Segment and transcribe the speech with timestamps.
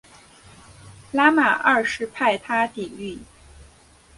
[1.11, 3.19] 拉玛二世派他抵御。